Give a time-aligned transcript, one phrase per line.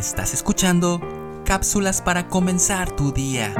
[0.00, 0.98] Estás escuchando
[1.44, 3.52] cápsulas para comenzar tu día.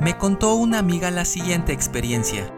[0.00, 2.52] Me contó una amiga la siguiente experiencia.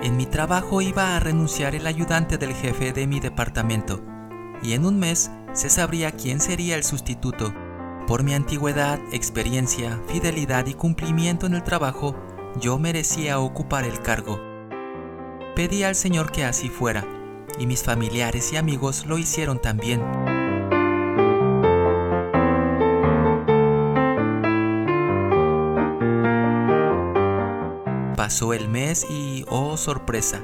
[0.00, 4.00] En mi trabajo iba a renunciar el ayudante del jefe de mi departamento
[4.62, 7.52] y en un mes se sabría quién sería el sustituto.
[8.08, 12.16] Por mi antigüedad, experiencia, fidelidad y cumplimiento en el trabajo,
[12.58, 14.40] yo merecía ocupar el cargo.
[15.54, 17.04] Pedí al Señor que así fuera,
[17.58, 20.00] y mis familiares y amigos lo hicieron también.
[28.16, 30.40] Pasó el mes y, oh sorpresa,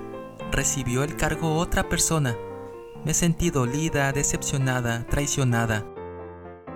[0.53, 2.37] recibió el cargo otra persona.
[3.07, 5.94] Me sentí dolida, decepcionada, traicionada.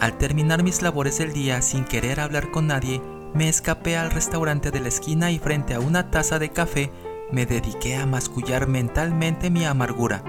[0.01, 3.03] Al terminar mis labores del día sin querer hablar con nadie,
[3.35, 6.93] me escapé al restaurante de la esquina y frente a una taza de café
[7.33, 10.23] me dediqué a mascullar mentalmente mi amargura.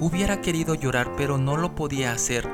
[0.00, 2.48] Hubiera querido llorar pero no lo podía hacer.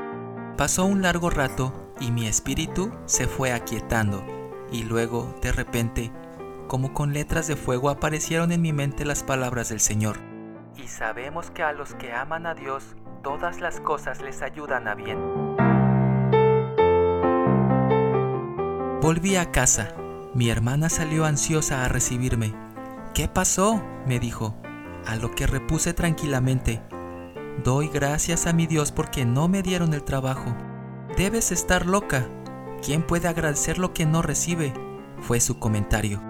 [0.57, 4.25] Pasó un largo rato y mi espíritu se fue aquietando
[4.71, 6.11] y luego, de repente,
[6.67, 10.26] como con letras de fuego aparecieron en mi mente las palabras del Señor.
[10.77, 14.93] Y sabemos que a los que aman a Dios, todas las cosas les ayudan a
[14.93, 15.17] bien.
[19.01, 19.95] Volví a casa.
[20.35, 22.53] Mi hermana salió ansiosa a recibirme.
[23.15, 23.83] ¿Qué pasó?
[24.05, 24.55] me dijo,
[25.07, 26.83] a lo que repuse tranquilamente.
[27.63, 30.55] Doy gracias a mi Dios porque no me dieron el trabajo.
[31.17, 32.27] Debes estar loca.
[32.83, 34.73] ¿Quién puede agradecer lo que no recibe?
[35.21, 36.21] fue su comentario.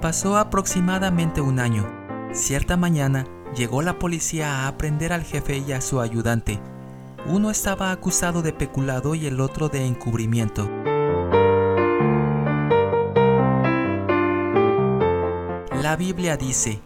[0.00, 1.99] Pasó aproximadamente un año.
[2.32, 3.26] Cierta mañana
[3.56, 6.60] llegó la policía a aprender al jefe y a su ayudante.
[7.26, 10.70] Uno estaba acusado de peculado y el otro de encubrimiento.
[15.82, 16.80] La Biblia dice,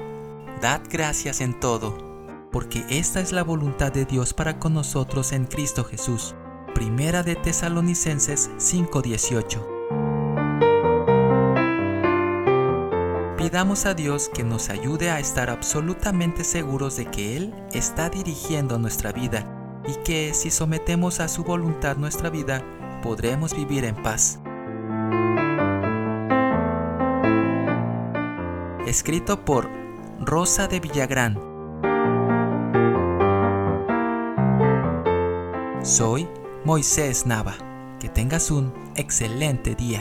[0.62, 5.44] Dad gracias en todo, porque esta es la voluntad de Dios para con nosotros en
[5.44, 6.34] Cristo Jesús.
[6.74, 9.73] Primera de Tesalonicenses 5:18.
[13.44, 18.78] Pidamos a Dios que nos ayude a estar absolutamente seguros de que Él está dirigiendo
[18.78, 19.44] nuestra vida
[19.86, 22.64] y que si sometemos a su voluntad nuestra vida,
[23.02, 24.40] podremos vivir en paz.
[28.86, 29.68] Escrito por
[30.20, 31.38] Rosa de Villagrán.
[35.82, 36.26] Soy
[36.64, 37.56] Moisés Nava.
[38.00, 40.00] Que tengas un excelente día.